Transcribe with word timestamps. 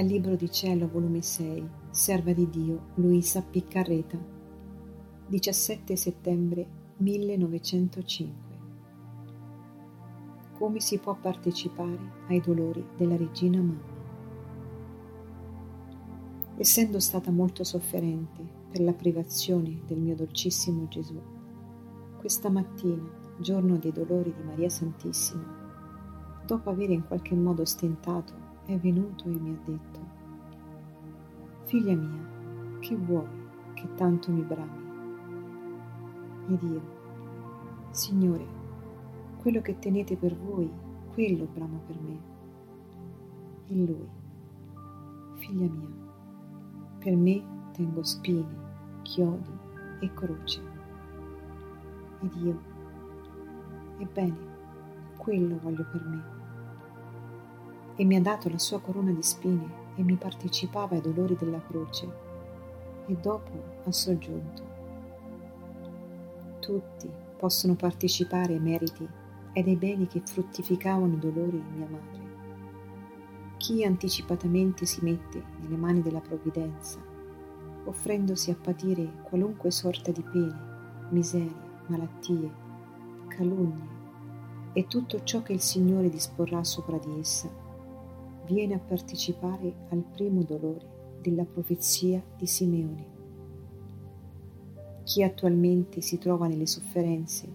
Dal 0.00 0.08
Libro 0.08 0.34
di 0.34 0.50
Cielo, 0.50 0.88
volume 0.88 1.20
6, 1.20 1.68
Serva 1.90 2.32
di 2.32 2.48
Dio, 2.48 2.92
Luisa 2.94 3.42
Piccarreta, 3.42 4.18
17 5.26 5.94
settembre 5.94 6.66
1905. 6.96 8.58
Come 10.56 10.80
si 10.80 10.96
può 10.96 11.14
partecipare 11.16 11.98
ai 12.28 12.40
dolori 12.40 12.82
della 12.96 13.14
regina 13.14 13.58
mamma? 13.58 13.98
Essendo 16.56 16.98
stata 16.98 17.30
molto 17.30 17.62
sofferente 17.62 18.42
per 18.70 18.80
la 18.80 18.94
privazione 18.94 19.82
del 19.84 19.98
mio 19.98 20.14
dolcissimo 20.14 20.88
Gesù, 20.88 21.20
questa 22.16 22.48
mattina, 22.48 23.06
giorno 23.38 23.76
dei 23.76 23.92
dolori 23.92 24.32
di 24.34 24.42
Maria 24.44 24.70
Santissima, 24.70 25.44
dopo 26.46 26.70
aver 26.70 26.88
in 26.88 27.06
qualche 27.06 27.34
modo 27.34 27.66
stentato 27.66 28.48
è 28.72 28.78
venuto 28.78 29.24
e 29.24 29.38
mi 29.38 29.50
ha 29.50 29.58
detto, 29.64 30.00
Figlia 31.64 31.96
mia, 31.96 32.78
che 32.78 32.94
vuoi 32.94 33.28
che 33.74 33.92
tanto 33.94 34.30
mi 34.30 34.42
brami? 34.42 34.78
Ed 36.48 36.62
io, 36.62 36.82
Signore, 37.90 38.46
quello 39.38 39.60
che 39.60 39.78
tenete 39.80 40.16
per 40.16 40.36
voi, 40.36 40.70
quello 41.12 41.48
bramo 41.52 41.80
per 41.84 42.00
me. 42.00 42.18
E 43.66 43.74
lui, 43.74 44.08
Figlia 45.38 45.68
mia, 45.68 45.88
per 47.00 47.16
me 47.16 47.42
tengo 47.72 48.04
spine, 48.04 48.54
chiodi 49.02 49.50
e 49.98 50.12
croce. 50.14 50.62
Ed 52.20 52.34
io, 52.36 52.60
ebbene, 53.98 54.38
quello 55.16 55.58
voglio 55.58 55.84
per 55.90 56.04
me 56.04 56.39
e 58.00 58.04
mi 58.06 58.16
ha 58.16 58.20
dato 58.22 58.48
la 58.48 58.58
sua 58.58 58.80
corona 58.80 59.10
di 59.10 59.22
spine 59.22 59.92
e 59.94 60.02
mi 60.02 60.16
partecipava 60.16 60.94
ai 60.94 61.02
dolori 61.02 61.36
della 61.36 61.60
croce. 61.60 62.10
E 63.04 63.14
dopo 63.14 63.50
ha 63.84 63.92
soggiunto. 63.92 64.62
Tutti 66.60 67.10
possono 67.36 67.74
partecipare 67.74 68.54
ai 68.54 68.58
meriti 68.58 69.06
ed 69.52 69.66
ai 69.66 69.76
beni 69.76 70.06
che 70.06 70.22
fruttificavano 70.24 71.12
i 71.12 71.18
dolori 71.18 71.62
di 71.62 71.76
mia 71.76 71.88
madre. 71.90 72.28
Chi 73.58 73.84
anticipatamente 73.84 74.86
si 74.86 75.00
mette 75.02 75.44
nelle 75.60 75.76
mani 75.76 76.00
della 76.00 76.20
provvidenza, 76.20 76.98
offrendosi 77.84 78.50
a 78.50 78.56
patire 78.58 79.12
qualunque 79.24 79.70
sorta 79.70 80.10
di 80.10 80.22
pene, 80.22 80.58
miserie, 81.10 81.68
malattie, 81.88 82.50
calunnie 83.28 83.98
e 84.72 84.86
tutto 84.86 85.22
ciò 85.22 85.42
che 85.42 85.52
il 85.52 85.60
Signore 85.60 86.08
disporrà 86.08 86.64
sopra 86.64 86.96
di 86.96 87.18
essa, 87.18 87.68
viene 88.52 88.74
a 88.74 88.78
partecipare 88.78 89.86
al 89.90 90.02
primo 90.02 90.42
dolore 90.42 91.18
della 91.22 91.44
profezia 91.44 92.22
di 92.36 92.46
Simeone. 92.46 93.18
Chi 95.04 95.22
attualmente 95.22 96.00
si 96.00 96.18
trova 96.18 96.48
nelle 96.48 96.66
sofferenze 96.66 97.48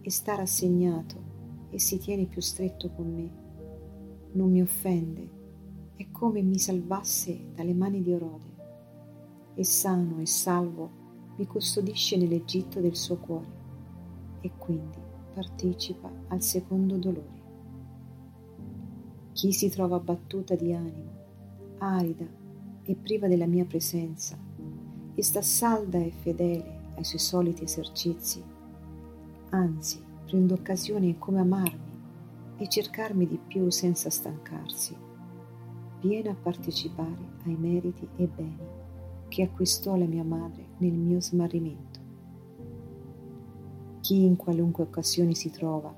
e 0.00 0.10
sta 0.10 0.34
rassegnato 0.34 1.30
e 1.70 1.78
si 1.78 1.98
tiene 1.98 2.26
più 2.26 2.40
stretto 2.40 2.90
con 2.90 3.14
me, 3.14 3.30
non 4.32 4.50
mi 4.50 4.62
offende, 4.62 5.28
è 5.96 6.10
come 6.10 6.42
mi 6.42 6.58
salvasse 6.58 7.52
dalle 7.54 7.74
mani 7.74 8.02
di 8.02 8.12
Erode 8.12 8.50
e 9.54 9.64
sano 9.64 10.18
e 10.20 10.26
salvo 10.26 11.00
mi 11.36 11.46
custodisce 11.46 12.16
nell'Egitto 12.16 12.80
del 12.80 12.96
suo 12.96 13.18
cuore 13.18 13.60
e 14.40 14.50
quindi 14.56 14.98
partecipa 15.34 16.10
al 16.28 16.42
secondo 16.42 16.96
dolore. 16.96 17.41
Chi 19.42 19.52
si 19.52 19.68
trova 19.70 19.96
abbattuta 19.96 20.54
di 20.54 20.72
animo, 20.72 21.10
arida 21.78 22.28
e 22.84 22.94
priva 22.94 23.26
della 23.26 23.46
mia 23.46 23.64
presenza, 23.64 24.38
e 25.16 25.20
sta 25.20 25.42
salda 25.42 25.98
e 25.98 26.12
fedele 26.12 26.92
ai 26.94 27.02
suoi 27.02 27.18
soliti 27.18 27.64
esercizi, 27.64 28.40
anzi 29.48 30.00
prende 30.26 30.52
occasione 30.52 31.18
come 31.18 31.40
amarmi 31.40 31.98
e 32.58 32.68
cercarmi 32.68 33.26
di 33.26 33.36
più 33.36 33.68
senza 33.68 34.10
stancarsi, 34.10 34.94
viene 36.02 36.28
a 36.28 36.36
partecipare 36.40 37.40
ai 37.44 37.56
meriti 37.56 38.08
e 38.14 38.28
beni 38.28 38.66
che 39.26 39.42
acquistò 39.42 39.96
la 39.96 40.06
mia 40.06 40.22
madre 40.22 40.66
nel 40.76 40.92
mio 40.92 41.20
smarrimento. 41.20 41.98
Chi 44.02 44.22
in 44.22 44.36
qualunque 44.36 44.84
occasione 44.84 45.34
si 45.34 45.50
trova, 45.50 45.92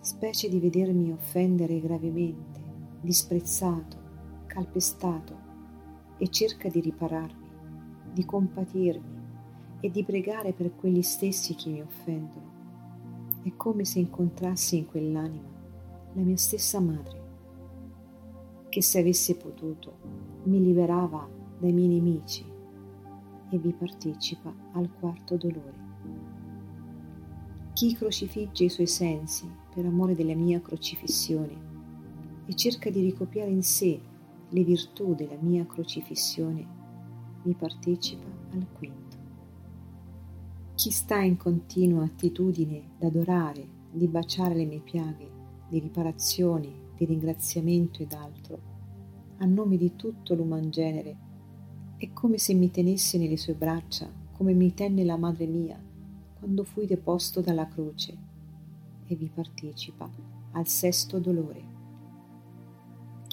specie 0.00 0.48
di 0.48 0.58
vedermi 0.58 1.12
offendere 1.12 1.78
gravemente, 1.80 2.57
disprezzato, 3.00 3.96
calpestato 4.46 5.36
e 6.18 6.28
cerca 6.28 6.68
di 6.68 6.80
ripararmi, 6.80 7.48
di 8.12 8.24
compatirmi 8.24 9.16
e 9.80 9.90
di 9.90 10.04
pregare 10.04 10.52
per 10.52 10.74
quelli 10.74 11.02
stessi 11.02 11.54
che 11.54 11.70
mi 11.70 11.80
offendono. 11.80 12.56
È 13.42 13.52
come 13.56 13.84
se 13.84 14.00
incontrassi 14.00 14.78
in 14.78 14.86
quell'anima 14.86 15.48
la 16.14 16.22
mia 16.22 16.36
stessa 16.36 16.80
madre, 16.80 17.26
che 18.68 18.82
se 18.82 18.98
avesse 18.98 19.36
potuto 19.36 19.96
mi 20.44 20.60
liberava 20.60 21.28
dai 21.58 21.72
miei 21.72 21.88
nemici 21.88 22.44
e 23.50 23.58
vi 23.58 23.72
partecipa 23.72 24.52
al 24.72 24.90
quarto 24.98 25.36
dolore. 25.36 25.86
Chi 27.72 27.94
crocifigge 27.94 28.64
i 28.64 28.68
suoi 28.68 28.88
sensi 28.88 29.48
per 29.72 29.86
amore 29.86 30.16
della 30.16 30.34
mia 30.34 30.60
crocifissione 30.60 31.77
e 32.48 32.54
cerca 32.54 32.88
di 32.88 33.02
ricopiare 33.02 33.50
in 33.50 33.62
sé 33.62 34.00
le 34.48 34.64
virtù 34.64 35.14
della 35.14 35.36
mia 35.38 35.66
crocifissione, 35.66 36.66
mi 37.42 37.52
partecipa 37.52 38.26
al 38.54 38.66
quinto. 38.72 39.16
Chi 40.74 40.90
sta 40.90 41.20
in 41.20 41.36
continua 41.36 42.04
attitudine 42.04 42.92
d'adorare, 42.98 43.68
di 43.92 44.06
baciare 44.06 44.54
le 44.54 44.64
mie 44.64 44.80
piaghe, 44.80 45.30
di 45.68 45.78
riparazione, 45.78 46.86
di 46.96 47.04
ringraziamento 47.04 48.02
ed 48.02 48.12
altro, 48.14 48.60
a 49.38 49.44
nome 49.44 49.76
di 49.76 49.94
tutto 49.94 50.34
l'uman 50.34 50.70
genere, 50.70 51.16
è 51.98 52.10
come 52.14 52.38
se 52.38 52.54
mi 52.54 52.70
tenesse 52.70 53.18
nelle 53.18 53.36
sue 53.36 53.54
braccia, 53.54 54.10
come 54.32 54.54
mi 54.54 54.72
tenne 54.72 55.04
la 55.04 55.18
madre 55.18 55.46
mia, 55.46 55.78
quando 56.38 56.64
fui 56.64 56.86
deposto 56.86 57.42
dalla 57.42 57.68
croce, 57.68 58.16
e 59.06 59.14
vi 59.16 59.28
partecipa 59.28 60.10
al 60.52 60.66
sesto 60.66 61.18
dolore 61.18 61.67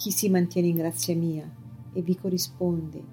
chi 0.05 0.11
si 0.11 0.29
mantiene 0.29 0.67
in 0.67 0.75
grazia 0.75 1.15
mia 1.15 1.51
e 1.91 1.99
vi 2.03 2.15
corrisponde 2.15 3.03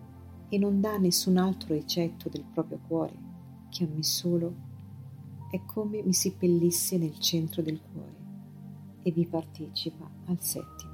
e 0.50 0.58
non 0.58 0.78
dà 0.82 0.98
nessun 0.98 1.38
altro 1.38 1.72
ricetto 1.72 2.28
del 2.28 2.44
proprio 2.44 2.80
cuore 2.86 3.14
che 3.70 3.84
a 3.84 3.88
me 3.90 4.02
solo, 4.02 4.54
è 5.50 5.58
come 5.64 6.02
mi 6.02 6.12
seppellisse 6.12 6.98
nel 6.98 7.18
centro 7.18 7.62
del 7.62 7.80
cuore 7.80 8.16
e 9.04 9.10
vi 9.10 9.24
partecipa 9.24 10.06
al 10.26 10.38
settimo. 10.42 10.91